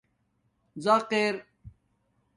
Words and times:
زَق 0.83 1.09
ار 1.21 1.35